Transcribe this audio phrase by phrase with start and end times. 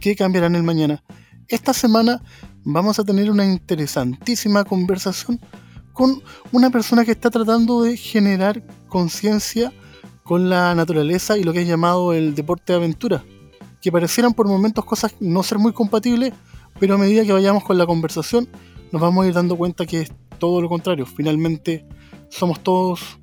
[0.00, 1.04] que cambiarán el mañana.
[1.46, 2.22] Esta semana
[2.64, 5.40] vamos a tener una interesantísima conversación
[5.92, 9.72] con una persona que está tratando de generar conciencia
[10.24, 13.24] con la naturaleza y lo que es llamado el deporte de aventura,
[13.82, 16.32] que parecieran por momentos cosas no ser muy compatibles,
[16.78, 18.48] pero a medida que vayamos con la conversación
[18.92, 21.04] nos vamos a ir dando cuenta que es todo lo contrario.
[21.04, 21.86] Finalmente
[22.28, 23.18] somos todos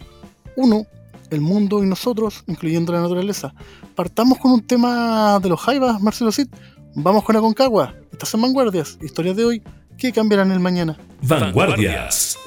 [0.55, 0.85] uno,
[1.29, 3.53] el mundo y nosotros, incluyendo la naturaleza.
[3.95, 6.47] Partamos con un tema de los jaivas, Marcelo Cid.
[6.95, 7.95] Vamos con Aconcagua.
[8.11, 9.63] Estas son vanguardias, historias de hoy
[9.97, 10.97] que cambiarán el mañana.
[11.21, 12.37] Vanguardias.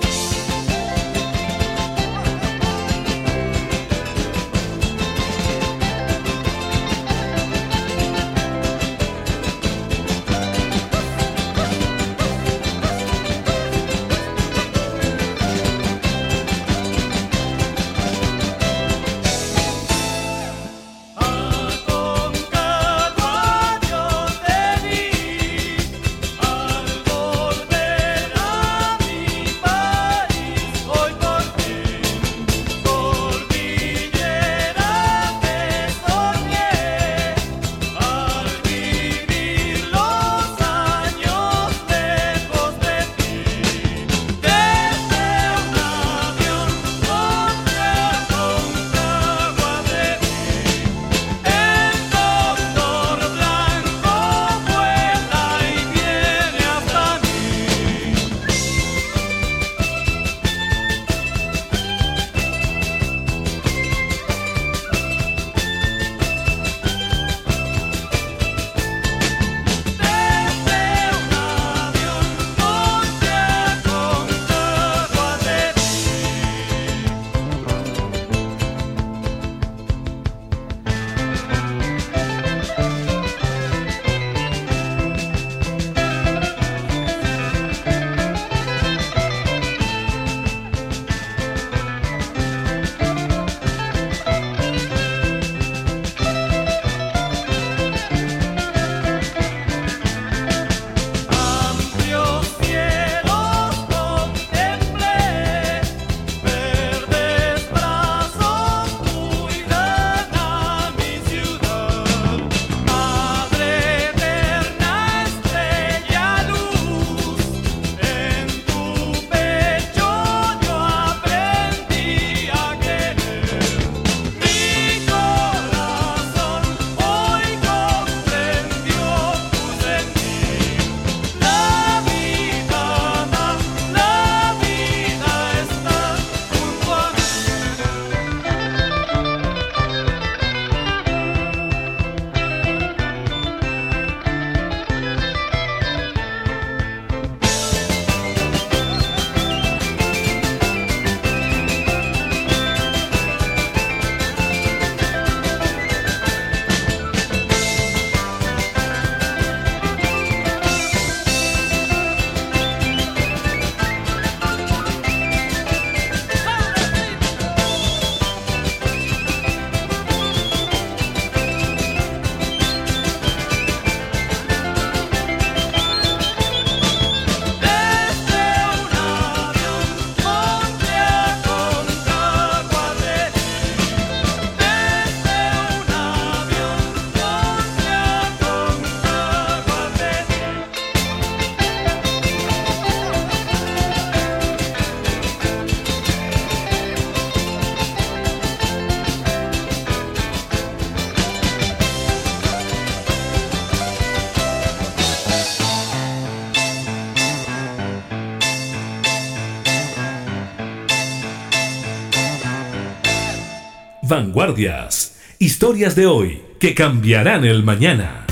[214.10, 215.20] Vanguardias.
[215.38, 218.26] Historias de hoy que cambiarán el mañana.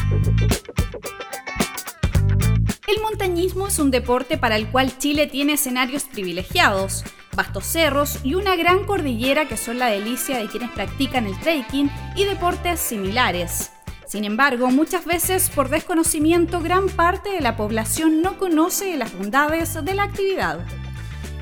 [2.88, 7.04] El montañismo es un deporte para el cual Chile tiene escenarios privilegiados,
[7.36, 11.92] vastos cerros y una gran cordillera que son la delicia de quienes practican el trekking
[12.16, 13.70] y deportes similares.
[14.04, 19.78] Sin embargo, muchas veces por desconocimiento gran parte de la población no conoce las bondades
[19.84, 20.58] de la actividad.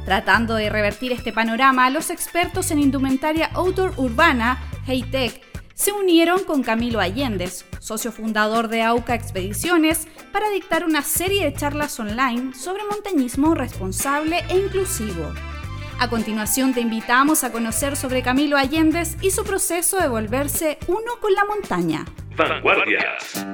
[0.06, 5.42] Tratando de revertir este panorama, los expertos en indumentaria outdoor urbana, Heytech,
[5.74, 11.52] se unieron con Camilo Allendez, socio fundador de AUCA Expediciones, para dictar una serie de
[11.52, 15.34] charlas online sobre montañismo responsable e inclusivo.
[15.98, 21.18] A continuación te invitamos a conocer sobre Camilo Allendez y su proceso de volverse uno
[21.20, 22.04] con la montaña.
[22.36, 23.44] Vanguardias.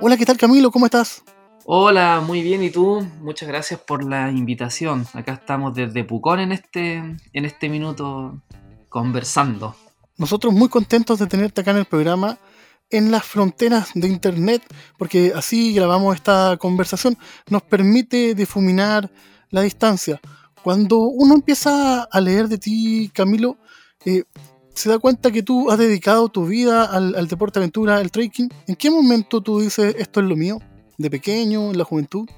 [0.00, 0.72] Hola, ¿qué tal Camilo?
[0.72, 1.22] ¿Cómo estás?
[1.70, 3.06] Hola, muy bien, ¿y tú?
[3.20, 5.06] Muchas gracias por la invitación.
[5.12, 8.40] Acá estamos desde Pucón en este, en este minuto
[8.88, 9.76] conversando.
[10.16, 12.38] Nosotros muy contentos de tenerte acá en el programa
[12.88, 14.62] en las fronteras de Internet,
[14.96, 17.18] porque así grabamos esta conversación,
[17.50, 19.10] nos permite difuminar
[19.50, 20.22] la distancia.
[20.62, 23.58] Cuando uno empieza a leer de ti, Camilo,
[24.06, 24.24] eh,
[24.72, 28.48] se da cuenta que tú has dedicado tu vida al, deporte aventura, al trekking.
[28.66, 30.60] ¿En qué momento tú dices esto es lo mío?
[30.98, 32.28] ¿De pequeño, en la juventud?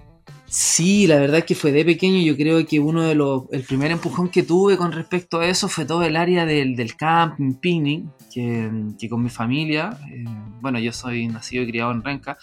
[0.44, 2.20] Sí, la verdad es que fue de pequeño.
[2.20, 3.44] Yo creo que uno de los.
[3.52, 6.94] El primer empujón que tuve con respecto a eso fue todo el área del, del
[6.94, 9.98] camping, picnic, que, que, con mi familia.
[10.12, 10.24] Eh,
[10.60, 12.36] bueno, yo soy nacido y criado en Renca.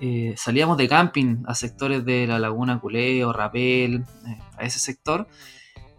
[0.00, 5.28] Eh, salíamos de camping a sectores de la Laguna Culeo, Rapel, eh, a ese sector.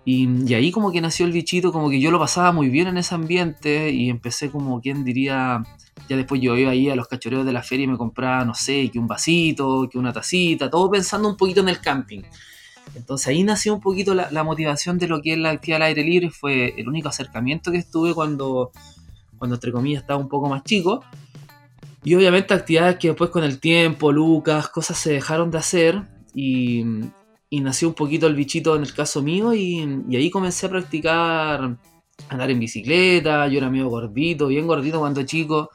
[0.06, 2.98] Y, ahí como que nació el bichito, como que yo lo pasaba muy bien en
[2.98, 5.64] ese ambiente y empecé como quien diría,
[6.08, 8.56] ya después yo iba ahí a los cachoreos de la feria y me compraba, no
[8.56, 12.22] sé, que un vasito, que una tacita, todo pensando un poquito en el camping.
[12.96, 15.84] Entonces ahí nació un poquito la, la motivación de lo que es la actividad al
[15.84, 18.72] aire libre, fue el único acercamiento que estuve cuando,
[19.38, 21.04] cuando entre comillas estaba un poco más chico.
[22.04, 26.02] Y obviamente actividades que después con el tiempo, Lucas, cosas se dejaron de hacer
[26.34, 26.84] y,
[27.52, 29.82] nació un poquito el bichito en el caso mío y,
[30.16, 31.78] ahí comencé a practicar
[32.28, 35.70] andar en bicicleta, yo era medio gordito, bien gordito cuando chico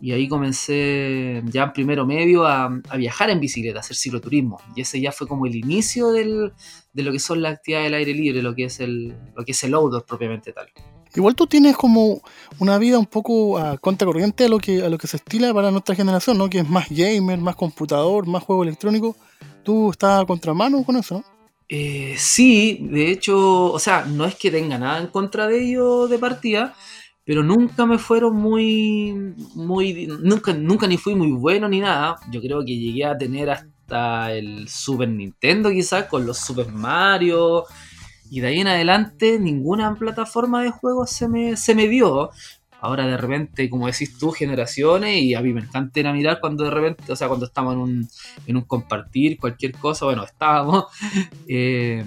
[0.00, 4.82] y ahí comencé ya en primero medio a, viajar en bicicleta, a hacer cicloturismo y
[4.82, 6.52] ese ya fue como el inicio de
[6.94, 9.64] lo que son las actividades del aire libre, lo que es el, lo que es
[9.64, 10.68] el outdoor propiamente tal.
[11.16, 12.20] Igual tú tienes como
[12.58, 15.70] una vida un poco a contracorriente a lo que a lo que se estila para
[15.70, 16.50] nuestra generación, ¿no?
[16.50, 19.16] Que es más gamer, más computador, más juego electrónico.
[19.66, 21.24] ¿Tú estás a contramano con eso,
[21.68, 26.06] eh, sí, de hecho, o sea, no es que tenga nada en contra de ello
[26.06, 26.74] de partida,
[27.24, 32.16] pero nunca me fueron muy, muy, nunca, nunca ni fui muy bueno ni nada.
[32.30, 37.64] Yo creo que llegué a tener hasta el Super Nintendo quizás con los Super Mario
[38.30, 42.30] y de ahí en adelante ninguna plataforma de juego se me, se me dio.
[42.86, 46.38] Ahora de repente, como decís tú, generaciones, y a mí me encanta ir a mirar
[46.40, 48.08] cuando de repente, o sea, cuando estamos en un,
[48.46, 50.84] en un compartir, cualquier cosa, bueno, estábamos.
[51.48, 52.04] Eh,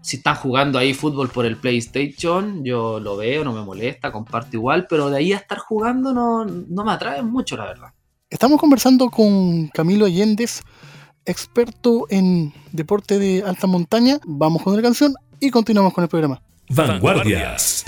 [0.00, 4.56] si están jugando ahí fútbol por el PlayStation, yo lo veo, no me molesta, comparto
[4.56, 7.88] igual, pero de ahí a estar jugando no, no me atrae mucho, la verdad.
[8.28, 10.62] Estamos conversando con Camilo Allendez,
[11.24, 14.18] experto en deporte de alta montaña.
[14.26, 16.42] Vamos con la canción y continuamos con el programa.
[16.68, 17.84] Vanguardias.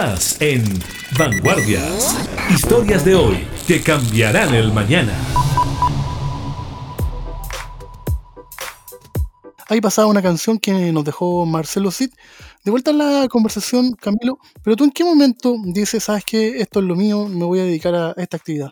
[0.00, 0.64] Estás en
[1.18, 2.26] Vanguardias.
[2.50, 5.12] Historias de hoy que cambiarán el mañana.
[9.68, 12.12] Ahí pasaba una canción que nos dejó Marcelo Cid.
[12.64, 16.80] De vuelta a la conversación, Camilo, pero tú en qué momento dices, sabes que esto
[16.80, 18.70] es lo mío, me voy a dedicar a esta actividad?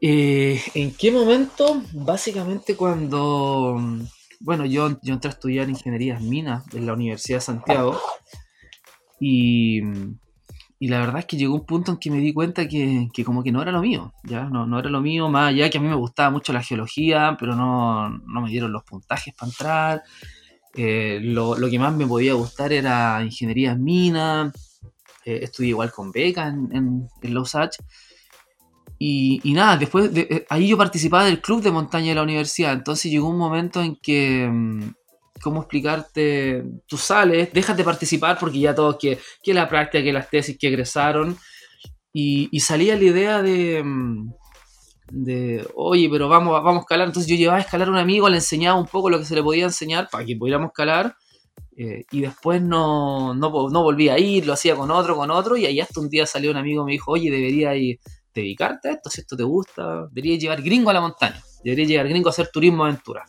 [0.00, 1.82] Eh, ¿En qué momento?
[1.92, 3.78] Básicamente cuando,
[4.40, 8.00] bueno, yo, yo entré a estudiar ingenierías minas en la Universidad de Santiago
[9.20, 9.82] y,
[10.82, 13.22] y la verdad es que llegó un punto en que me di cuenta que, que
[13.22, 15.76] como que no era lo mío, ya no, no, era lo mío, más allá que
[15.76, 19.50] a mí me gustaba mucho la geología, pero no, no me dieron los puntajes para
[19.50, 20.02] entrar.
[20.74, 24.80] Eh, lo, lo, que más me podía gustar era ingeniería en minas,
[25.26, 26.70] eh, estudié igual con beca en,
[27.20, 27.76] en, la USACH
[28.98, 32.22] y, y, nada, después de, eh, ahí yo participaba del club de montaña de la
[32.22, 34.92] universidad, entonces llegó un momento en que, mm,
[35.42, 36.64] ¿cómo explicarte?
[36.86, 40.58] Tú sales, dejas de participar porque ya todos, que, que la práctica, que las tesis
[40.58, 41.36] que egresaron,
[42.12, 44.32] y, salía la idea de, mm,
[45.12, 48.28] de, oye, pero vamos, vamos a escalar, entonces yo llevaba a escalar a un amigo,
[48.28, 51.14] le enseñaba un poco lo que se le podía enseñar para que pudiéramos escalar,
[51.76, 55.56] eh, y después no, no, no volví a ir, lo hacía con otro, con otro,
[55.56, 57.98] y ahí hasta un día salió un amigo y me dijo, oye, debería ir
[58.34, 62.08] dedicarte a esto, si esto te gusta, deberías llevar gringo a la montaña, deberías llevar
[62.08, 63.24] gringo a hacer turismo aventura.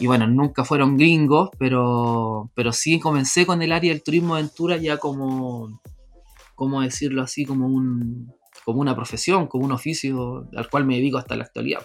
[0.00, 4.78] Y bueno, nunca fueron gringos, pero, pero sí comencé con el área del turismo aventura
[4.78, 5.80] ya como,
[6.54, 7.44] ¿cómo decirlo así?
[7.44, 8.32] Como, un,
[8.64, 11.82] como una profesión, como un oficio al cual me dedico hasta la actualidad.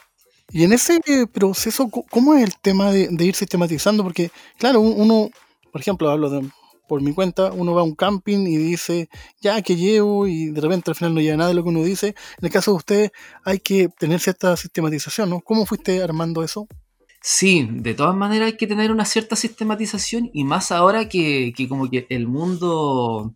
[0.49, 0.99] Y en ese
[1.31, 4.03] proceso, ¿cómo es el tema de, de ir sistematizando?
[4.03, 5.29] Porque, claro, uno,
[5.73, 6.47] por ejemplo, hablo de,
[6.87, 9.09] por mi cuenta, uno va a un camping y dice,
[9.41, 11.83] ya que llevo, y de repente al final no llega nada de lo que uno
[11.83, 12.15] dice.
[12.39, 13.11] En el caso de usted,
[13.43, 15.41] hay que tener cierta sistematización, ¿no?
[15.41, 16.67] ¿Cómo fuiste armando eso?
[17.27, 21.89] Sí, de todas maneras hay que tener una cierta sistematización y más ahora que, como
[21.89, 23.33] que el mundo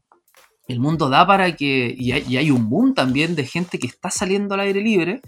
[0.68, 3.88] el mundo da para que y hay, y hay, un boom también de gente que
[3.88, 5.22] está saliendo al aire libre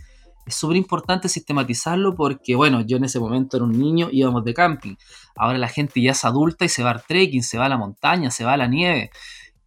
[0.46, 4.54] es súper importante sistematizarlo porque, bueno, yo en ese momento era un niño, íbamos de
[4.54, 4.96] camping.
[5.36, 7.78] Ahora la gente ya es adulta y se va al trekking, se va a la
[7.78, 9.10] montaña, se va a la nieve.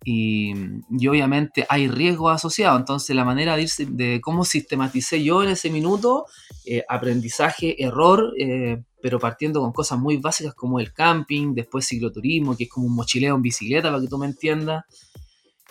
[0.04, 0.52] Y,
[0.90, 2.78] y obviamente hay riesgos asociados.
[2.78, 6.26] Entonces la manera de, irse, de cómo sistematicé yo en ese minuto,
[6.66, 12.56] eh, aprendizaje, error, eh, pero partiendo con cosas muy básicas como el camping, después cicloturismo,
[12.56, 14.84] que es como un mochileo en bicicleta, para que tú me entiendas.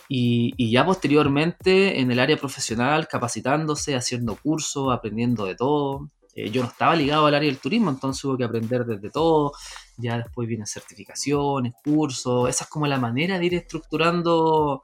[0.09, 6.09] Y, y, ya posteriormente en el área profesional, capacitándose, haciendo cursos, aprendiendo de todo.
[6.35, 9.53] Eh, yo no estaba ligado al área del turismo, entonces hubo que aprender desde todo.
[9.97, 12.49] Ya después vienen certificaciones, cursos.
[12.49, 14.83] Esa es como la manera de ir estructurando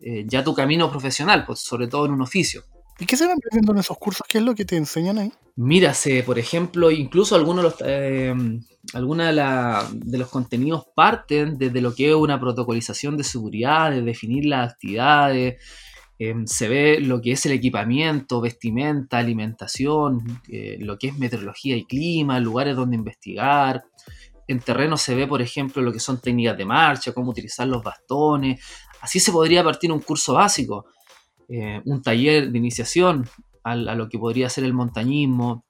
[0.00, 2.64] eh, ya tu camino profesional, pues, sobre todo en un oficio.
[2.98, 4.26] ¿Y qué se van aprendiendo en esos cursos?
[4.26, 5.32] ¿Qué es lo que te enseñan ahí?
[5.56, 8.34] Mírase, por ejemplo, incluso algunos de los, eh,
[8.94, 13.90] alguna de, la, de, los contenidos parten desde lo que es una protocolización de seguridad,
[13.90, 15.62] de definir las actividades,
[16.18, 21.76] eh, se ve lo que es el equipamiento, vestimenta, alimentación, eh, lo que es meteorología
[21.76, 23.84] y clima, lugares donde investigar.
[24.48, 27.82] En terreno se ve, por ejemplo, lo que son técnicas de marcha, cómo utilizar los
[27.82, 28.60] bastones.
[29.00, 30.86] Así se podría partir un curso básico
[31.48, 33.28] eh, un taller de iniciación
[33.62, 35.64] a, a, lo que podría ser el montañismo.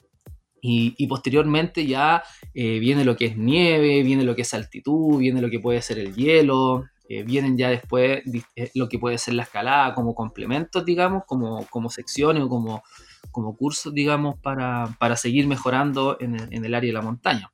[0.63, 2.23] Y, y posteriormente ya
[2.55, 5.83] eh, viene lo que es nieve, viene lo que es altitud, viene lo que puede
[5.83, 8.23] ser el hielo, eh, vienen ya después
[8.57, 12.83] eh, lo que puede ser la escalada como complementos, digamos, como, como secciones o como,
[13.31, 17.51] como cursos, digamos, para, para seguir mejorando en el, en el área de la montaña.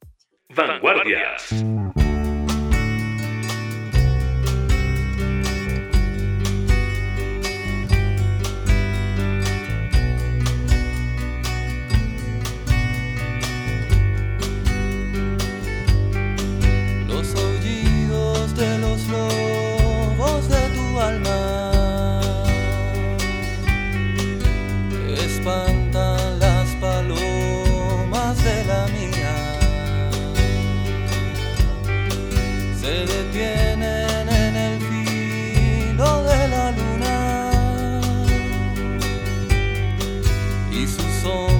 [40.72, 41.02] Vanguardia.
[41.22, 41.51] las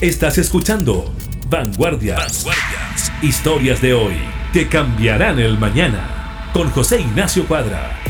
[0.00, 1.12] Estás escuchando
[1.50, 2.46] Vanguardias.
[3.20, 4.14] Historias de hoy
[4.50, 6.48] que cambiarán el mañana.
[6.54, 8.00] Con José Ignacio Cuadra.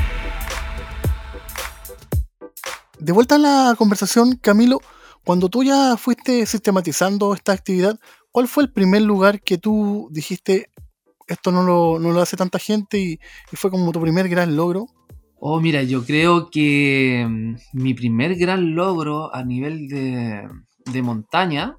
[2.96, 4.79] De vuelta a la conversación, Camilo,
[5.24, 7.98] cuando tú ya fuiste sistematizando esta actividad,
[8.31, 10.70] ¿cuál fue el primer lugar que tú dijiste,
[11.26, 13.18] esto no lo, no lo hace tanta gente y,
[13.50, 14.87] y fue como tu primer gran logro?
[15.40, 20.48] Oh, mira, yo creo que mm, mi primer gran logro a nivel de,
[20.92, 21.76] de montaña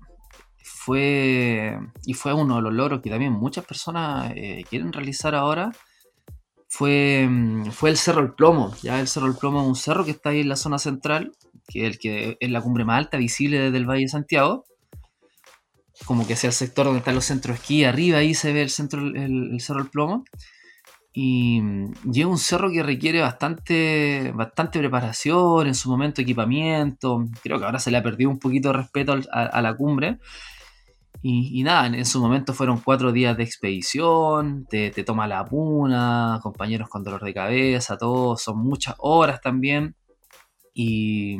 [0.84, 5.72] fue, y fue uno de los logros que también muchas personas eh, quieren realizar ahora,
[6.68, 8.74] fue, mm, fue el Cerro El Plomo.
[8.82, 11.34] Ya el Cerro El Plomo es un cerro que está ahí en la zona central,
[11.68, 14.66] que es el que es la cumbre más alta visible desde el Valle de Santiago.
[16.06, 18.64] Como que sea el sector donde están los centros de esquí, arriba ahí se ve
[18.64, 20.24] el, centro, el, Cerro El Plomo.
[21.14, 21.62] Y,
[22.12, 27.24] y es un cerro que requiere bastante, bastante preparación, en su momento equipamiento.
[27.44, 30.18] Creo que ahora se le ha perdido un poquito de respeto a la cumbre.
[31.24, 36.90] Y, nada, en, su momento fueron cuatro días de expedición, te, toma la puna, compañeros
[36.90, 39.96] con dolor de cabeza, todo, son muchas horas también.
[40.74, 41.40] Y,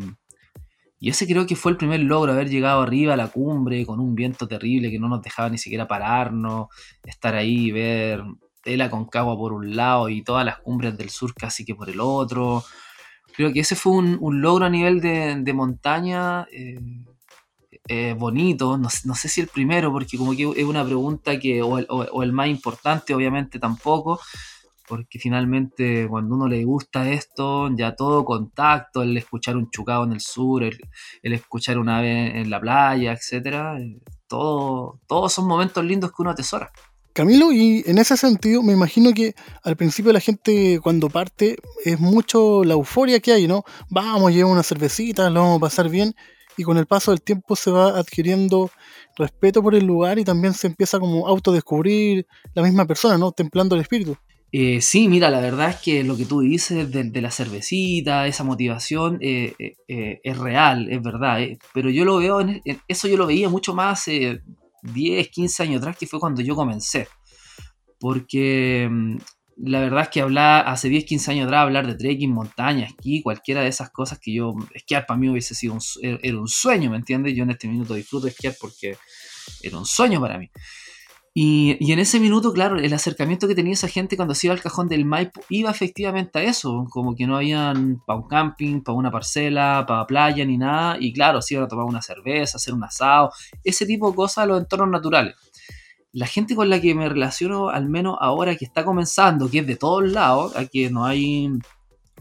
[1.00, 4.00] Y ese creo que fue el primer logro, haber llegado arriba a la cumbre con
[4.00, 6.68] un viento terrible que no nos dejaba ni siquiera pararnos,
[7.06, 8.24] estar ahí y ver
[8.66, 12.00] el Aconcagua por un lado y todas las cumbres del sur casi que por el
[12.00, 12.64] otro.
[13.36, 16.80] Creo que ese fue un, logro a nivel de, montaña eh,
[17.88, 21.78] eh, bonito, no, sé si el primero, porque como que es una pregunta que, o
[21.78, 24.20] el, o el más importante obviamente tampoco,
[24.92, 30.12] porque finalmente cuando uno le gusta esto, ya todo contacto, el escuchar un chucado en
[30.12, 30.78] el sur, el,
[31.24, 36.32] escuchar una ave en la playa, etcétera, eh, todo, todos son momentos lindos que uno
[36.32, 36.70] atesora.
[37.14, 41.98] Camilo, y en ese sentido me imagino que al principio la gente cuando parte es
[41.98, 43.64] mucho la euforia que hay, ¿no?
[43.90, 46.16] Vamos, llevamos una cervecita, lo vamos a pasar bien,
[46.62, 48.70] y con el paso del tiempo se va adquiriendo
[49.18, 53.32] respeto por el lugar y también se empieza como autodescubrir la misma persona, ¿no?
[53.32, 54.16] Templando el espíritu.
[54.52, 58.44] Eh, sí, mira, la verdad es que lo que tú dices de, la cervecita, esa
[58.44, 59.56] motivación, eh,
[59.88, 61.40] eh, es real, es verdad.
[61.74, 64.42] pero yo lo veo, en, eso yo lo veía mucho más hace
[64.84, 67.08] 10, 15 años atrás, que fue cuando yo comencé.
[68.00, 69.18] Porque mm,
[69.64, 73.22] la verdad es que hablar, hace 10, 15 años atrás, hablar de trekking, montaña, esquí,
[73.22, 76.90] cualquiera de esas cosas que yo, esquiar para mí hubiese sido un, era un sueño,
[76.90, 77.36] ¿me entiendes?
[77.36, 78.98] Yo en este minuto disfruto de esquiar porque
[79.62, 80.50] era un sueño para mí.
[81.34, 84.62] Y, en ese minuto, claro, el acercamiento que tenía esa gente cuando se iba al
[84.62, 88.98] cajón del Maipo iba efectivamente a eso, como que no habían para un camping, para
[88.98, 92.74] una parcela, para playa ni nada, y claro, se iban a tomar una cerveza, hacer
[92.74, 93.32] un asado,
[93.64, 95.36] ese tipo de cosas, los entornos naturales.
[96.14, 99.68] La gente con la que me relaciono, al menos ahora que está comenzando, que es
[99.68, 101.50] de todos lados, aquí no hay,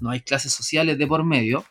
[0.01, 1.65] no hay clases sociales de por medio,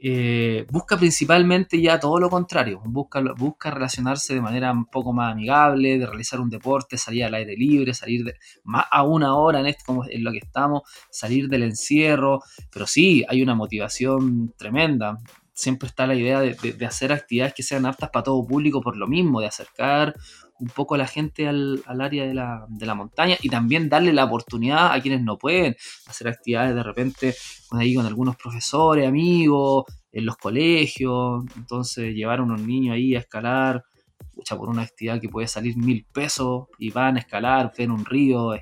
[0.00, 5.98] eh, busca principalmente ya todo lo contrario, busca, relacionarse de manera un poco más amigable,
[5.98, 9.74] de realizar un deporte, salir al aire libre, salir de, más a una hora en,
[9.84, 15.18] como en lo que estamos, salir del encierro, pero sí, hay una motivación tremenda.
[15.52, 18.96] Siempre está la idea de, de hacer actividades que sean aptas para todo público por
[18.96, 20.14] lo mismo, de acercar
[20.60, 24.92] un poco a la gente al, área de la, montaña y también darle la oportunidad
[24.92, 27.34] a quienes no pueden hacer actividades de repente
[27.68, 33.14] con, ahí, con algunos profesores, amigos, en los colegios, entonces llevar a unos niños ahí
[33.14, 33.84] a escalar,
[34.32, 38.04] pucha, por una actividad que puede salir mil pesos y van a escalar, ven un
[38.04, 38.52] río,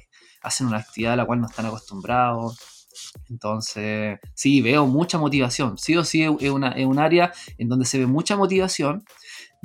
[0.42, 2.59] hacen una actividad a la cual no están acostumbrados.
[3.28, 5.76] Entonces, sí, veo mucha motivación.
[5.76, 9.04] Sí o sí es, una, es un área en donde se ve mucha motivación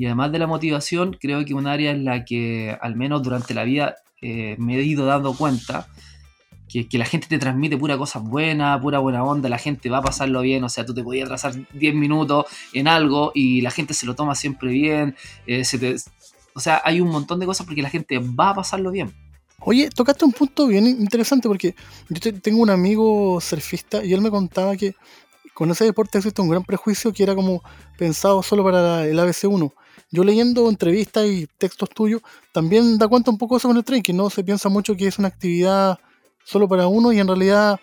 [0.01, 3.53] y además de la motivación, creo que un área en la que, al menos durante
[3.53, 5.89] la vida, eh, me he ido dando cuenta
[6.67, 10.01] que, la gente te transmite pura cosa buena, pura buena onda, la gente va a
[10.01, 13.93] pasarlo bien, o sea, tú te podías atrasar 10 minutos en algo y la gente
[13.93, 15.63] se lo toma siempre bien, eh,
[16.55, 19.13] o sea, hay un montón de cosas porque la gente va a pasarlo bien.
[19.59, 21.75] Oye, tocaste un punto bien interesante porque
[22.09, 24.95] yo tengo un amigo surfista y él me contaba que
[25.53, 27.61] con ese deporte existe un gran prejuicio que era como
[27.99, 29.71] pensado solo para el ABC1.
[30.11, 32.21] Yo leyendo entrevistas y textos tuyos,
[32.51, 35.17] también da cuenta un poco eso con el que no se piensa mucho que es
[35.17, 35.99] una actividad
[36.43, 37.79] solo para uno y en realidad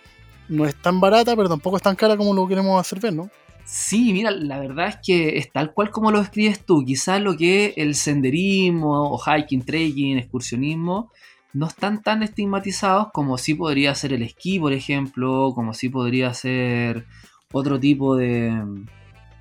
[0.49, 3.31] no es tan barata, pero tampoco es tan cara como lo queremos hacer ver, ¿no?
[3.65, 6.85] Sí, mira, la verdad es que es tal cual como lo escribes tú.
[6.85, 11.11] Quizás lo que es el senderismo o hiking, trekking, excursionismo,
[11.53, 16.33] no están tan estigmatizados como sí podría ser el esquí, por ejemplo, como sí podría
[16.35, 17.07] ser
[17.53, 18.53] otro tipo de,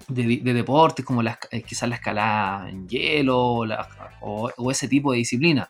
[0.07, 3.65] de, deportes como la, eh, quizás la escalada en hielo
[4.21, 5.69] o, ese tipo de disciplina.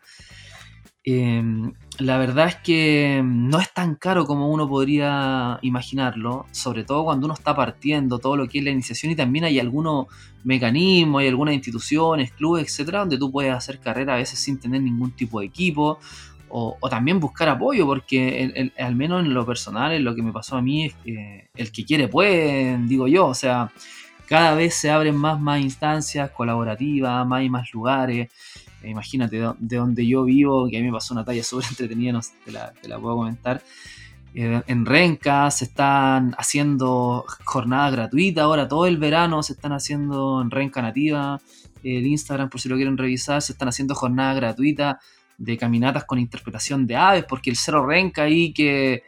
[1.04, 7.06] Em, la verdad es que no es tan caro como uno podría imaginarlo, sobre todo
[7.06, 10.08] cuando uno está partiendo todo lo que es la iniciación y también hay algunos
[10.44, 14.82] mecanismos, hay algunas instituciones, clubes, etcétera, donde tú puedes hacer carrera a veces sin tener
[14.82, 15.98] ningún tipo de equipo
[16.50, 20.62] o, también buscar apoyo, porque al menos en lo personal, lo que me pasó a
[20.62, 23.72] mí, es que el que quiere puede, digo yo, o sea,
[24.28, 28.30] cada vez se abren más, más instancias colaborativas, más y más lugares.
[28.84, 32.12] Eh, imagínate de, donde yo vivo, que a mí me pasó una talla súper entretenida,
[32.12, 33.62] no sé, te, la, puedo comentar.
[34.36, 40.42] Eh, en Renca se están haciendo jornadas gratuitas ahora, todo el verano se están haciendo
[40.42, 41.42] en Renca Nativa,
[41.84, 44.98] el Instagram por si lo quieren revisar, se están haciendo jornadas gratuitas
[45.38, 49.04] de caminatas con interpretación de aves, porque el Cerro Renca ahí que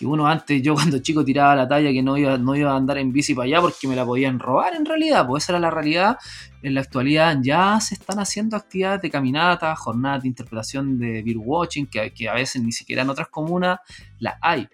[0.00, 2.76] que uno antes, yo cuando chico tiraba la talla que no iba, no iba a
[2.76, 5.60] andar en bici para allá porque me la podían robar en realidad, pues esa era
[5.60, 6.16] la realidad.
[6.62, 11.86] En la actualidad ya se están haciendo actividades de caminata, jornadas de interpretación de watching
[11.86, 13.78] que, que a veces ni siquiera en otras comunas
[14.18, 14.66] las hay.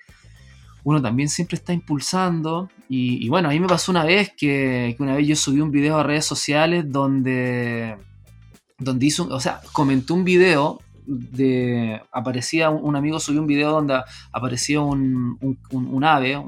[0.84, 5.02] Uno también siempre está impulsando y, bueno, a mí me pasó una vez que, que,
[5.02, 7.96] una vez yo subí un video a redes sociales donde,
[8.78, 10.80] donde hizo, o sea, comentó un video
[12.12, 14.00] aparecía un, amigo subió un video donde
[14.32, 15.38] aparecía un,
[15.70, 16.42] un, ave,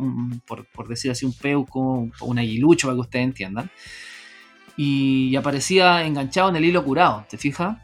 [0.46, 3.70] por, decir así, un peuco, un aguilucho para que ustedes entiendan.
[4.76, 7.78] y aparecía enganchado en el hilo curado, ¿te fijas?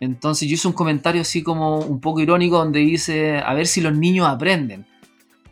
[0.00, 3.82] Entonces yo hice un comentario así como un poco irónico donde dice, a ver si
[3.82, 4.86] los niños aprenden,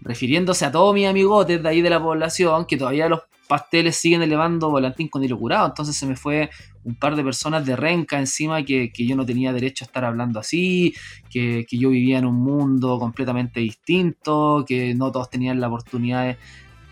[0.01, 4.23] refiriéndose a todos mis amigotes de ahí de la población, que todavía los pasteles siguen
[4.23, 6.51] elevando volantín con hilo curado, entonces se me fue
[6.85, 10.05] un par de personas de renca encima que, que yo no tenía derecho a estar
[10.05, 10.95] hablando así,
[11.31, 16.37] que, que, yo vivía en un mundo completamente distinto, que no todos tenían la oportunidad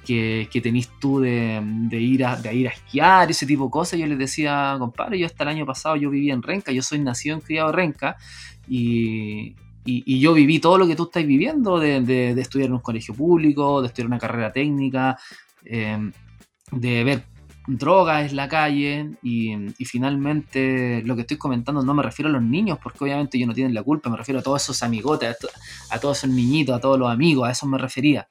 [0.06, 3.70] que, que tenés tú de, de, ir a, de ir a esquiar, ese tipo de
[3.70, 3.98] cosas.
[3.98, 7.00] Yo les decía, compadre, yo hasta el año pasado yo vivía en Renca, yo soy
[7.00, 8.16] nacido en criado Renca
[8.68, 12.74] y, y, yo viví todo lo que tú estás viviendo, de, de, de, estudiar en
[12.74, 15.18] un colegio público, de estudiar una carrera técnica,
[15.64, 16.10] eh,
[16.70, 17.24] de ver
[17.66, 22.42] drogas en la calle y, finalmente lo que estoy comentando no me refiero a los
[22.42, 25.34] niños porque obviamente ellos no tienen la culpa, me refiero a todos esos amigotes, a,
[25.34, 25.48] to,
[25.90, 28.28] a todos esos niñitos, a todos los amigos, a eso me refería.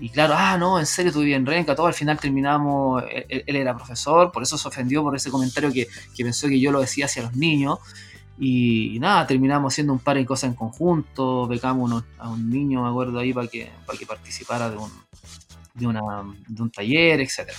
[0.00, 3.56] Y claro, ah, no, en serio, tú vivías en Renca, todo al final terminamos, él,
[3.56, 6.80] era profesor, por eso se ofendió por ese comentario que, que pensó que yo lo
[6.80, 7.78] decía hacia los niños.
[8.38, 12.88] Y, nada, terminamos haciendo un par de cosas en conjunto, becamos a un niño, me
[12.88, 14.90] acuerdo ahí, para que, para que participara de un,
[15.78, 16.02] de, una,
[16.46, 17.50] de un taller, etc.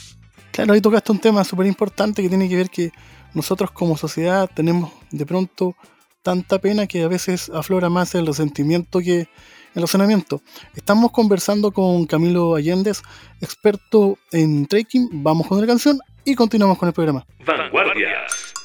[0.51, 2.91] Claro, ahí tocaste un tema súper importante que tiene que ver que
[3.33, 5.75] nosotros como sociedad tenemos de pronto
[6.23, 9.27] tanta pena que a veces aflora más el resentimiento que
[9.75, 10.41] el razonamiento.
[10.75, 13.01] Estamos conversando con Camilo Allendez,
[13.41, 15.09] experto en trekking.
[15.23, 17.25] Vamos con la canción y continuamos con el programa.
[17.45, 18.58] Vanguardias.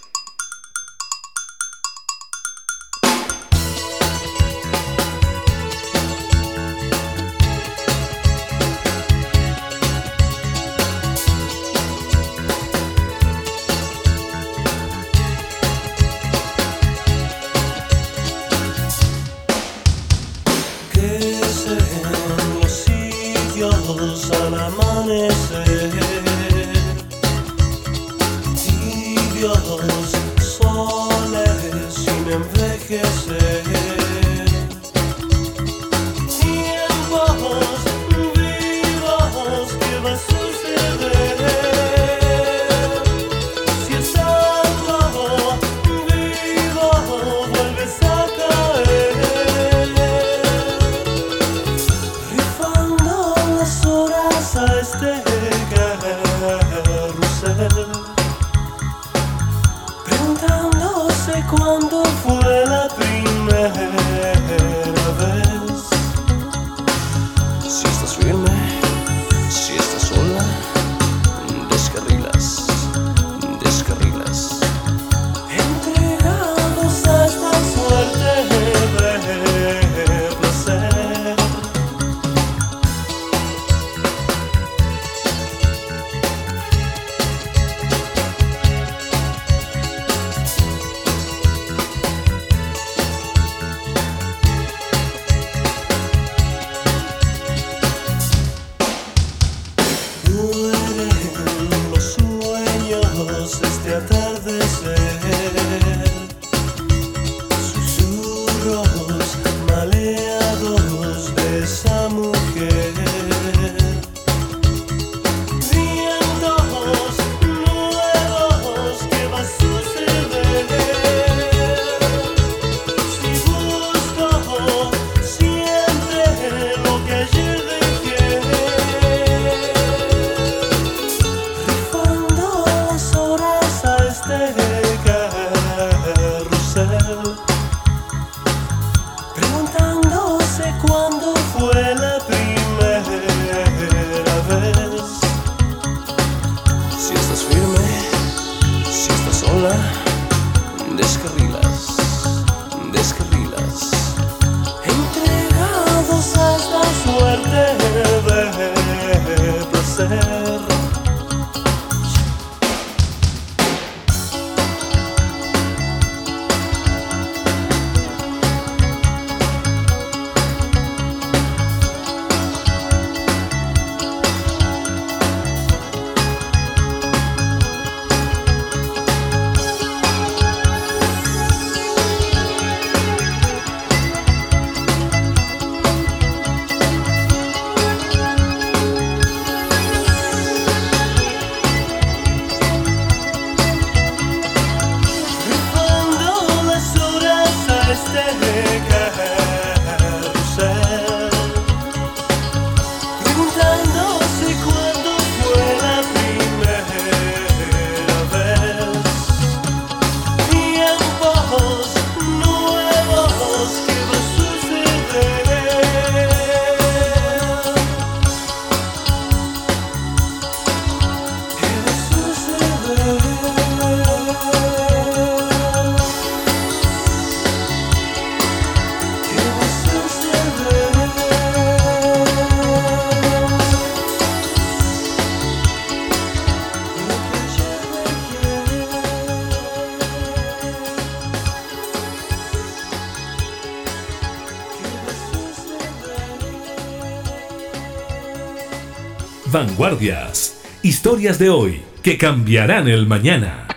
[250.82, 253.68] Historias de hoy que cambiarán el mañana.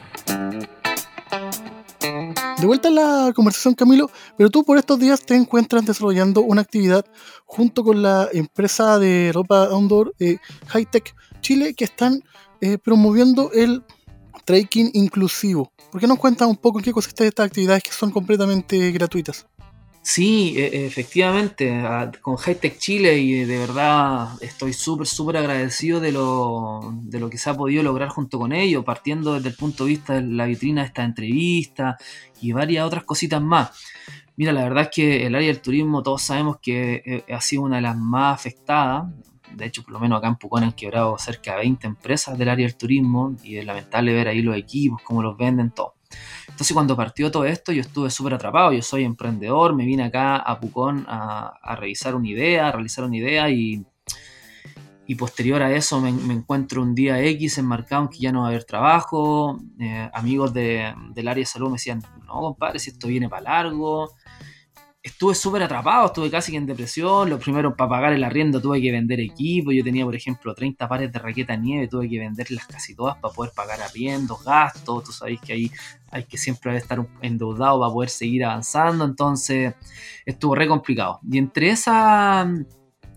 [2.60, 6.62] De vuelta a la conversación, Camilo, pero tú por estos días te encuentras desarrollando una
[6.62, 7.06] actividad
[7.46, 10.38] junto con la empresa de ropa outdoor eh,
[10.70, 12.24] Hightech Chile que están
[12.62, 13.84] eh, promoviendo el
[14.46, 15.72] trekking inclusivo.
[15.92, 19.46] ¿Por qué nos cuentas un poco en qué consiste estas actividades que son completamente gratuitas?
[20.14, 26.12] Sí, e- efectivamente, a- con Hightech Chile y de verdad estoy súper, súper agradecido de
[26.14, 29.84] lo, de lo que se ha podido lograr junto con ellos, partiendo desde el punto
[29.84, 31.98] de vista de la vitrina de esta entrevista
[32.40, 33.72] y varias otras cositas más.
[34.38, 37.64] Mira, la verdad es que el área del turismo todos sabemos que eh, ha sido
[37.64, 39.06] una de las más afectadas.
[39.48, 42.50] De hecho, por lo menos acá en Pucón han quebrado cerca de 20 empresas del
[42.50, 45.97] área del turismo y es lamentable ver ahí los equipos, cómo los venden, todo.
[46.48, 50.38] Entonces cuando partió todo esto yo estuve súper atrapado, yo soy emprendedor, me vine acá
[50.38, 53.86] a Pucón a, revisar una idea, a realizar una idea y,
[55.18, 58.50] posterior a eso me, encuentro un día X enmarcado en que ya no va a
[58.50, 63.08] haber trabajo, eh, amigos de- del área de salud me decían, no compadre, si esto
[63.08, 64.10] viene para largo,
[65.08, 67.30] estuve súper atrapado, estuve casi que en depresión.
[67.30, 69.72] Lo primero, para pagar el arriendo tuve que vender equipo.
[69.72, 73.34] Yo tenía, por ejemplo, 30 pares de raqueta nieve, tuve que venderlas casi todas para
[73.34, 75.04] poder pagar arriendos, gastos.
[75.04, 75.72] Tú sabéis que ahí
[76.12, 79.06] hay que siempre estar endeudado para poder seguir avanzando.
[79.06, 79.74] Entonces,
[80.26, 81.20] estuvo re complicado.
[81.30, 82.48] Y entre esa.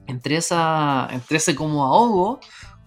[0.06, 1.08] Entre esa.
[1.10, 2.40] Entre ese como ahogo.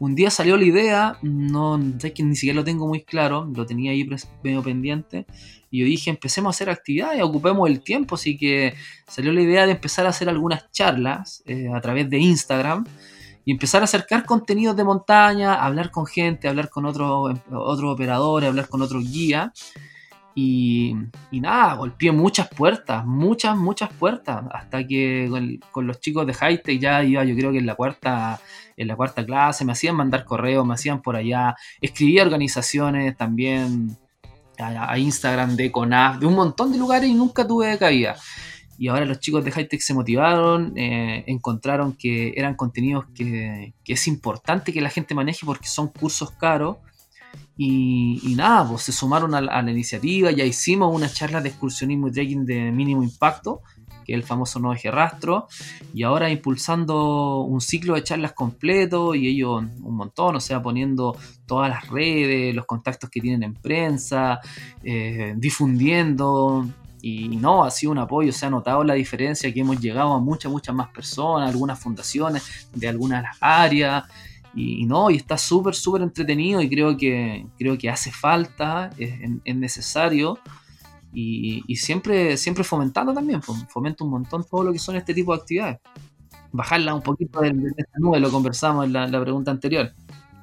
[0.04, 3.66] Un día salió la idea, no sé que ni siquiera lo tengo muy claro, lo
[3.66, 4.06] tenía ahí
[4.43, 5.26] medio pendiente,
[5.72, 8.74] y yo dije, empecemos a hacer actividades, ocupemos el tiempo, así que
[9.08, 12.86] salió la idea de empezar a hacer algunas charlas eh, a través de Instagram
[13.45, 18.49] y empezar a acercar contenidos de montaña, hablar con gente, hablar con otros otro operadores,
[18.49, 19.51] hablar con otros guías.
[20.36, 20.95] Y,
[21.32, 26.34] y nada, golpeé muchas puertas, muchas, muchas puertas, hasta que con, con los chicos de
[26.34, 28.41] Hightech ya iba, yo creo que en la cuarta,
[28.78, 33.98] en la cuarta clase, me hacían mandar correos, me hacían por allá, escribía organizaciones también
[34.58, 38.16] a, a Instagram de CONAF, de un montón de lugares y nunca tuve cabida.
[38.78, 44.08] Y ahora los chicos de Hightech se motivaron, eh, encontraron que eran contenidos que, es
[44.08, 46.78] importante que la gente maneje porque son cursos caros.
[47.56, 51.50] Y, y nada, pues se sumaron a, a la iniciativa, ya hicimos una charla de
[51.50, 53.62] excursionismo y trekking de mínimo impacto,
[54.04, 55.47] que es el famoso no eje rastro,
[55.93, 61.18] y ahora impulsando un ciclo de charlas completo y ellos un montón, o sea, poniendo
[61.45, 64.39] todas las redes, los contactos que tienen en prensa,
[64.84, 66.68] eh, difundiendo.
[67.01, 70.20] Y no, ha sido un apoyo, se ha notado la diferencia que hemos llegado a
[70.20, 74.06] muchas, muchas más personas, algunas fundaciones de algunas áreas.
[74.56, 79.56] Y, no, y está súper, súper entretenido y creo que, creo que hace falta, es
[79.56, 80.39] necesario.
[81.14, 85.14] Y, y siempre, siempre fomentando también, fom- fomento un montón todo lo que son este
[85.14, 85.80] tipo de actividades.
[86.51, 89.93] Bajarla un poquito de, de esta nube, lo conversamos en la, la pregunta anterior.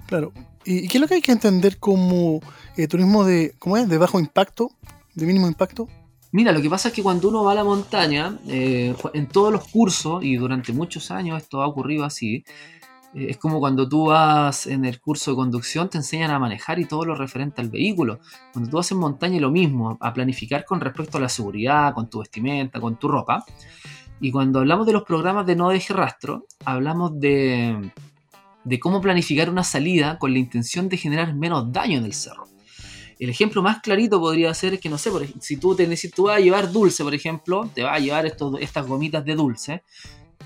[0.06, 0.32] Claro.
[0.64, 2.40] ¿Y qué es lo que hay que entender como
[2.76, 3.88] eh, turismo de, ¿cómo es?
[3.88, 4.70] de bajo impacto,
[5.14, 5.88] de mínimo impacto?
[6.32, 9.52] Mira, lo que pasa es que cuando uno va a la montaña, eh, en todos
[9.52, 12.44] los cursos, y durante muchos años esto ha ocurrido así,
[13.14, 16.84] es como cuando tú vas en el curso de conducción, te enseñan a manejar y
[16.84, 18.20] todo lo referente al vehículo.
[18.52, 22.08] Cuando tú vas en montaña, lo mismo, a planificar con respecto a la seguridad, con
[22.08, 23.44] tu vestimenta, con tu ropa.
[24.20, 27.90] Y cuando hablamos de los programas de no deje rastro, hablamos de,
[28.80, 32.46] cómo planificar una salida con la intención de generar menos daño en el cerro.
[33.18, 36.24] El ejemplo más clarito podría ser que, no sé, por si tú, te, si tú
[36.24, 39.82] vas a llevar dulce, por ejemplo, te vas a llevar estas gomitas de dulce,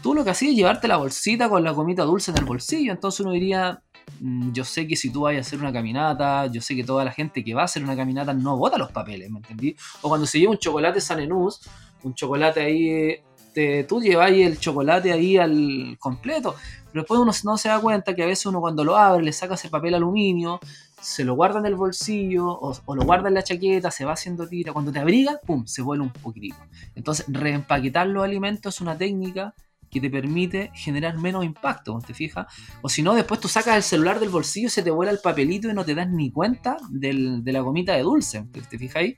[0.03, 2.92] tú lo que hacías es llevarte la bolsita con la gomita dulce en el bolsillo,
[2.92, 3.82] entonces uno diría,
[4.20, 7.05] mm, yo sé que si tú vas a hacer una caminata, yo sé que toda
[7.05, 9.76] la gente que va a hacer una caminata no bota los papeles, ¿me entendí?
[10.03, 11.61] O cuando se lleva un chocolate Sanenús,
[12.03, 13.16] un chocolate ahí,
[13.55, 16.55] te- tú lleváis el chocolate ahí al completo,
[16.92, 19.32] pero después uno no se da cuenta que a veces uno cuando lo abre le
[19.32, 20.61] saca ese papel aluminio,
[21.01, 24.49] se lo guarda en el bolsillo o, lo guarda en la chaqueta, se va haciendo
[24.49, 24.72] tira.
[24.72, 26.57] Cuando te abriga, pum, se vuelve un poquitito.
[26.95, 29.55] Entonces, reempaquetar los alimentos es una técnica
[29.95, 32.47] que te permite generar menos impacto, ¿te fijas?
[32.82, 35.70] O si no, después tú sacas el celular del bolsillo, se te vuela el papelito
[35.70, 39.14] y no te das ni cuenta del- de la gomita de dulce, ¿te fijáis?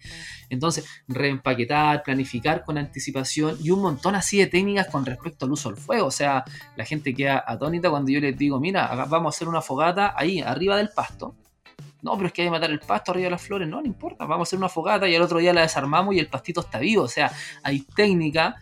[0.51, 5.71] Entonces, reempaquetar, planificar con anticipación y un montón así de técnicas con respecto al uso
[5.71, 6.07] del fuego.
[6.07, 6.45] O sea,
[6.77, 10.41] la gente queda atónita cuando yo les digo, mira, vamos a hacer una fogata ahí,
[10.41, 11.35] arriba del pasto.
[12.03, 13.67] No, pero es que hay que matar el pasto arriba de las flores.
[13.67, 14.27] No, no importa.
[14.27, 16.79] Vamos a hacer una fogata y al otro día la desarmamos y el pastito está
[16.79, 17.03] vivo.
[17.03, 17.33] O sea,
[17.65, 18.55] hay técnica.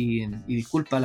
[0.00, 1.00] Y, y disculpa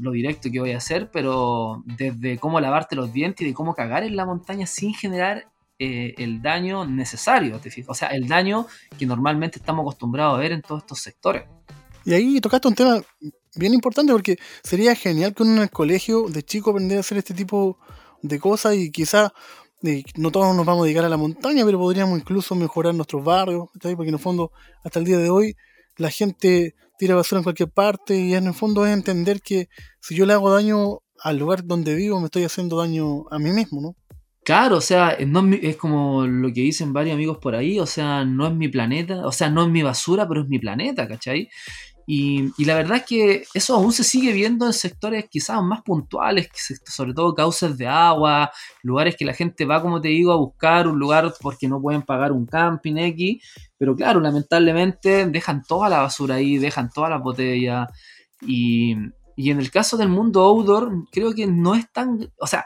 [0.00, 3.72] lo directo que voy a hacer, pero desde cómo lavarte los dientes y de cómo
[3.72, 5.46] cagar en la montaña sin generar
[5.78, 7.60] eh, el daño necesario.
[7.60, 7.70] ¿te?
[7.86, 8.66] O sea, el daño
[8.98, 11.44] que normalmente estamos acostumbrados a ver en todos estos sectores.
[12.04, 13.00] Y ahí tocaste un tema
[13.54, 17.18] bien importante porque sería genial que uno en el colegio de chico aprendiera a hacer
[17.18, 17.78] este tipo
[18.22, 19.30] de cosas y quizás
[19.82, 23.22] eh, no todos nos vamos a dedicar a la montaña, pero podríamos incluso mejorar nuestros
[23.22, 24.50] barrios, porque en el fondo,
[24.82, 25.56] hasta el día de hoy,
[25.96, 29.68] la gente tira basura en cualquier parte y en el fondo es entender que
[30.00, 33.50] si yo le hago daño al lugar donde vivo, me estoy haciendo daño a mí
[33.50, 33.96] mismo, ¿no?
[34.44, 37.86] Claro, o sea, no es, es como lo que dicen varios amigos por ahí, o
[37.86, 41.08] sea, no es mi planeta, o sea, no es mi basura, pero es mi planeta,
[41.08, 41.48] ¿cachai?
[42.08, 46.48] Y, la verdad es que eso aún se sigue viendo en sectores quizás más puntuales,
[46.86, 48.52] sobre todo cauces de agua,
[48.84, 52.02] lugares que la gente va, como te digo, a buscar un lugar porque no pueden
[52.02, 53.42] pagar un camping X,
[53.76, 57.88] pero claro, lamentablemente dejan toda la basura ahí, dejan todas las botellas,
[58.40, 58.94] y,
[59.34, 62.64] y en el caso del mundo outdoor, creo que no es tan, o sea,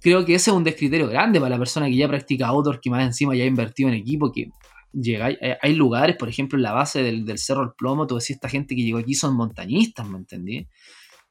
[0.00, 2.90] creo que ese es un descriterio grande para la persona que ya practica outdoor, que
[2.90, 4.50] más encima ya ha invertido en equipo, que
[4.94, 8.14] llega, hay, hay lugares, por ejemplo, en la base del, del Cerro El Plomo, tú
[8.14, 10.68] decís, esta gente que llegó aquí son montañistas, ¿me entendí?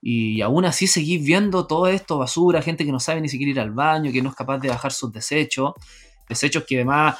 [0.02, 3.60] Y aún así seguís viendo todo esto, basura, gente que no sabe ni siquiera ir
[3.60, 5.74] al baño, que no es capaz de bajar sus desechos,
[6.28, 7.18] desechos que además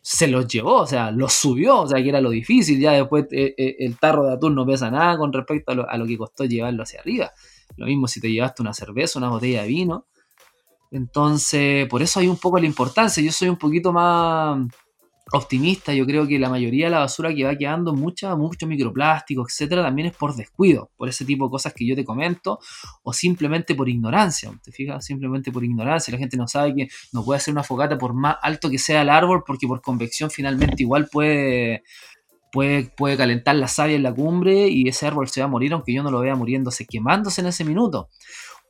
[0.00, 3.26] se los llevó, o sea, los subió, o sea, que era lo difícil, ya después
[3.30, 6.06] eh, eh, el tarro de atún no pesa nada con respecto a lo, a lo
[6.06, 7.32] que costó llevarlo hacia arriba.
[7.76, 10.06] Lo mismo si te llevaste una cerveza, una botella de vino.
[10.90, 13.22] Entonces, por eso hay un poco la importancia.
[13.22, 14.58] Yo soy un poquito más
[15.32, 15.92] optimista.
[15.94, 19.82] Yo creo que la mayoría de la basura que va quedando, mucha, mucho microplástico, etcétera,
[19.82, 22.58] también es por descuido, por ese tipo de cosas que yo te comento,
[23.02, 24.52] o simplemente por ignorancia.
[24.62, 25.04] ¿Te fijas?
[25.04, 26.12] Simplemente por ignorancia.
[26.12, 29.02] La gente no sabe que no puede hacer una fogata por más alto que sea
[29.02, 31.82] el árbol, porque por convección finalmente igual puede.
[32.52, 35.72] Puede, puede calentar la savia en la cumbre y ese árbol se va a morir
[35.72, 38.10] aunque yo no lo vea muriéndose, quemándose en ese minuto.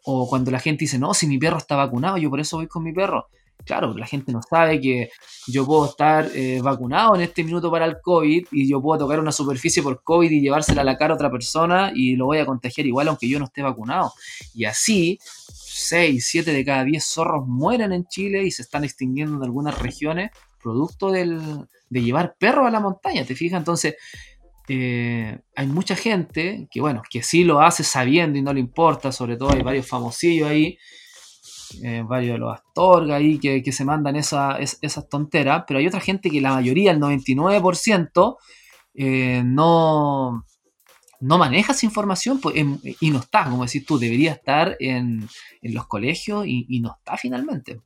[0.05, 2.67] O cuando la gente dice, no, si mi perro está vacunado, yo por eso voy
[2.67, 3.29] con mi perro.
[3.65, 5.11] Claro, la gente no sabe que
[5.47, 9.21] yo puedo estar eh, vacunado en este minuto para el COVID y yo puedo tocar
[9.21, 12.39] una superficie por COVID y llevársela a la cara a otra persona y lo voy
[12.39, 14.13] a contagiar igual aunque yo no esté vacunado.
[14.55, 19.37] Y así, 6, 7 de cada 10 zorros mueren en Chile y se están extinguiendo
[19.37, 20.31] en algunas regiones
[20.63, 21.41] producto del,
[21.91, 23.59] de llevar perros a la montaña, ¿te fijas?
[23.59, 23.97] Entonces,
[24.69, 29.13] eh, hay mucha gente que, bueno, que sí lo hace sabiendo y no le importa,
[29.13, 30.79] sobre todo hay varios famosillos ahí,
[31.83, 35.79] eh, varios de los Astorga ahí que, que se mandan esa, es- esas tonteras, pero
[35.81, 38.37] hay otra gente que la mayoría, el 99%,
[38.95, 40.45] eh, no,
[41.21, 45.29] no maneja esa información pues, em, y no está, como decís tú, debería estar en,
[45.63, 47.81] en los colegios y, y no está finalmente.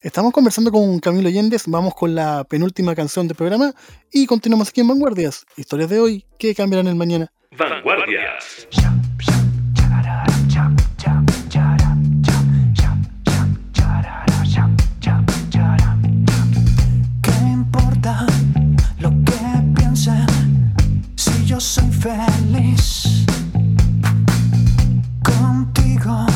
[0.00, 3.72] Estamos conversando con Camilo Yéndez, vamos con la penúltima canción del programa
[4.12, 5.44] y continuamos aquí en Vanguardias.
[5.56, 7.32] Historias de hoy que cambiarán el mañana.
[7.56, 8.68] Vanguardias.
[21.58, 23.24] Yo soy feliz?
[25.24, 26.26] Contigo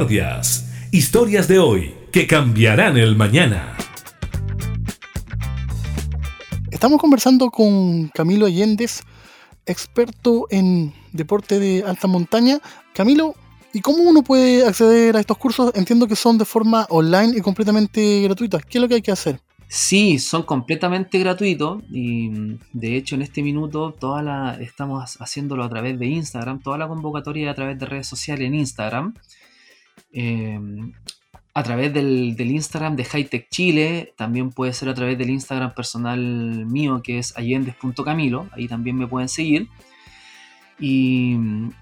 [0.00, 0.64] Vanguardias.
[0.92, 3.76] Historias de hoy que cambiarán el mañana.
[6.70, 9.02] Estamos conversando con Camilo Allendez,
[9.66, 12.60] experto en deporte de alta montaña.
[12.94, 13.34] Camilo,
[13.74, 15.70] ¿y cómo uno puede acceder a estos cursos?
[15.74, 18.64] Entiendo que son de forma online y completamente gratuitas.
[18.64, 19.38] ¿Qué es lo que hay que hacer?
[19.68, 25.62] Sí, son completamente gratuitos y mm, de hecho en este minuto toda la, estamos haciéndolo
[25.62, 29.14] a través de Instagram, toda la convocatoria a través de redes sociales en Instagram,
[30.12, 30.58] eh,
[31.52, 35.74] a través del, del Instagram de Hightech Chile, también puede ser a través del Instagram
[35.74, 39.68] personal mío que es allendes.camilo, ahí también me pueden seguir.
[40.78, 41.36] Y,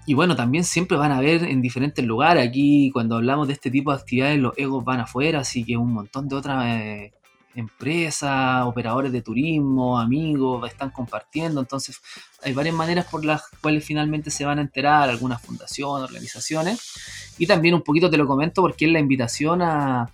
[0.05, 2.45] y bueno, también siempre van a ver en diferentes lugares.
[2.45, 5.93] Aquí, cuando hablamos de este tipo de actividades, los egos van afuera, así que un
[5.93, 7.13] montón de otras eh,
[7.55, 11.59] empresas, operadores de turismo, amigos, están compartiendo.
[11.59, 11.99] Entonces,
[12.43, 17.35] hay varias maneras por las cuales finalmente se van a enterar, algunas fundaciones, organizaciones.
[17.37, 20.09] Y también un poquito te lo comento porque es la invitación a,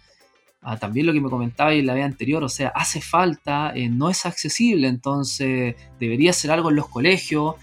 [0.65, 3.88] a también lo que me comentaba en la vez anterior, o sea, hace falta, eh,
[3.88, 7.55] no es accesible, entonces debería ser algo en los colegios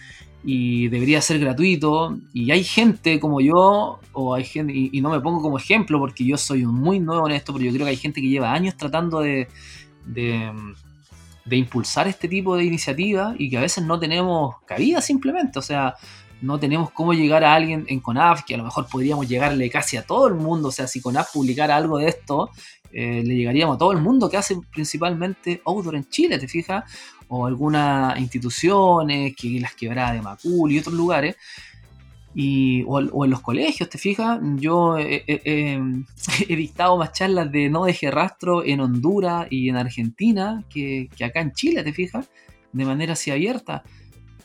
[0.44, 2.18] y debería ser gratuito.
[2.32, 6.24] Y hay gente como yo, o hay gente, y, no me pongo como ejemplo porque
[6.24, 8.76] yo soy muy nuevo en esto, pero yo creo que hay gente que lleva años
[8.76, 9.48] tratando de,
[10.04, 10.50] de,
[11.44, 15.62] de impulsar este tipo de iniciativas y que a veces no tenemos cabida simplemente, o
[15.62, 15.94] sea,
[16.40, 19.96] no tenemos cómo llegar a alguien en CONAF, que a lo mejor podríamos llegarle casi
[19.96, 22.50] a todo el mundo, o sea, si CONAF publicara algo de esto,
[22.92, 26.84] eh, le llegaríamos a todo el mundo que hace principalmente outdoor en Chile, ¿te fijas?
[27.28, 31.36] O algunas instituciones, que las quebradas de Macul y otros lugares,
[32.34, 34.40] y, o, en los colegios, ¿te fijas?
[34.56, 35.24] Yo eh,
[36.48, 41.24] he dictado más charlas de no deje rastro en Honduras y en Argentina que, que
[41.24, 42.30] acá en Chile, ¿te fijas?
[42.72, 43.82] De manera así abierta.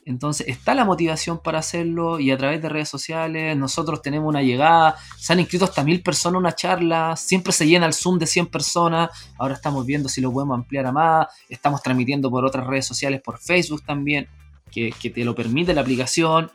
[0.10, 4.42] Entonces está la motivación para hacerlo y a través de redes sociales nosotros tenemos una
[4.42, 8.18] llegada, se han inscrito hasta mil personas a una charla, siempre se llena el Zoom
[8.18, 12.46] de 100 personas, ahora estamos viendo si lo podemos ampliar a más, estamos transmitiendo por
[12.46, 14.30] otras redes sociales, por Facebook también,
[14.72, 16.52] que, que te lo permite la aplicación,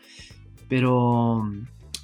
[0.69, 1.45] pero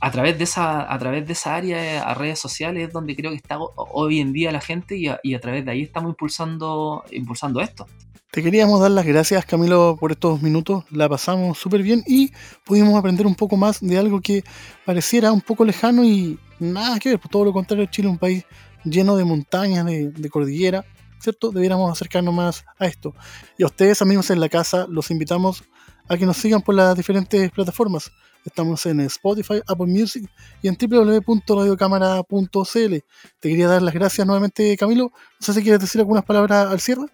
[0.00, 3.30] a través de esa, a través de esa área a redes sociales es donde creo
[3.30, 5.82] que está ho- hoy en día la gente y a, y a través de ahí
[5.82, 7.86] estamos impulsando, impulsando esto.
[8.30, 10.84] Te queríamos dar las gracias, Camilo, por estos minutos.
[10.90, 12.30] La pasamos súper bien y
[12.62, 14.44] pudimos aprender un poco más de algo que
[14.84, 17.18] pareciera un poco lejano y nada que ver.
[17.18, 18.44] Por todo lo contrario, Chile es un país
[18.84, 20.84] lleno de montañas, de, de cordillera,
[21.18, 21.50] ¿cierto?
[21.50, 23.14] Debiéramos acercarnos más a esto.
[23.56, 25.64] Y a ustedes, amigos en la casa, los invitamos
[26.06, 28.12] a que nos sigan por las diferentes plataformas.
[28.44, 32.94] Estamos en Spotify, Apple Music y en www.radiocámara.cl.
[33.40, 35.12] Te quería dar las gracias nuevamente, Camilo.
[35.40, 37.06] No sé si quieres decir algunas palabras al cierre.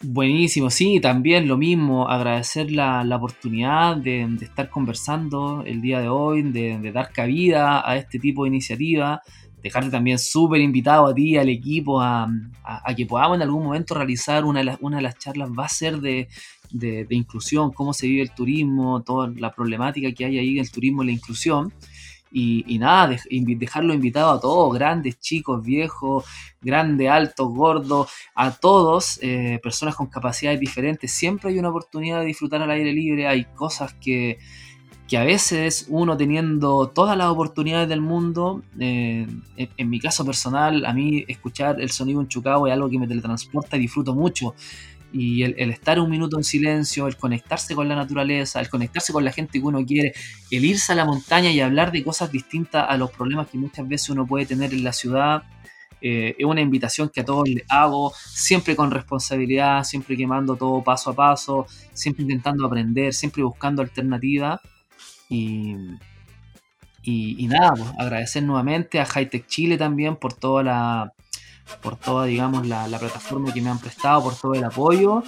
[0.00, 5.98] Buenísimo, sí, también lo mismo, agradecer la, la oportunidad de, de estar conversando el día
[6.00, 9.20] de hoy, de, de dar cabida a este tipo de iniciativa,
[9.60, 12.28] dejarte también súper invitado a ti, al equipo, a,
[12.62, 15.64] a- que podamos en algún momento realizar una de las, una de las charlas, va
[15.64, 16.28] a ser de,
[16.70, 20.58] de- de inclusión, cómo se vive el turismo, toda la problemática que hay ahí en
[20.60, 21.72] el turismo y la inclusión.
[22.30, 26.24] Y, y nada, invi- dejarlo invitado a todos, grandes, chicos, viejos,
[26.60, 31.10] grandes, altos, gordos, a todos, eh, personas con capacidades diferentes.
[31.10, 33.26] Siempre hay una oportunidad de disfrutar al aire libre.
[33.26, 34.38] Hay cosas que,
[35.08, 39.26] que a veces uno teniendo todas las oportunidades del mundo, eh,
[39.56, 42.90] en, en mi caso personal, a mí escuchar el sonido de un chucao es algo
[42.90, 44.54] que me teletransporta y disfruto mucho.
[45.12, 49.12] Y el, el estar un minuto en silencio, el conectarse con la naturaleza, el conectarse
[49.12, 50.12] con la gente que uno quiere,
[50.50, 53.88] el irse a la montaña y hablar de cosas distintas a los problemas que muchas
[53.88, 55.44] veces uno puede tener en la ciudad,
[56.00, 60.82] eh, es una invitación que a todos les hago, siempre con responsabilidad, siempre quemando todo
[60.82, 64.60] paso a paso, siempre intentando aprender, siempre buscando alternativas.
[65.28, 65.76] Y,
[67.02, 71.12] y, nada, pues, agradecer nuevamente a Hightech Chile también por toda la,
[71.82, 75.22] por toda, digamos, la, la, plataforma que me han prestado, por todo el apoyo.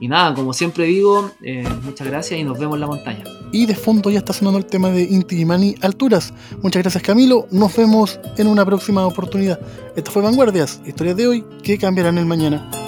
[0.00, 3.24] Y nada, como siempre digo, eh, muchas gracias y nos vemos en la montaña.
[3.50, 6.32] Y de fondo ya está sonando el tema de Inti Mani Alturas.
[6.62, 9.58] Muchas gracias Camilo, nos vemos en una próxima oportunidad.
[9.96, 12.87] Esto fue Vanguardias, historias de hoy que cambiarán el mañana.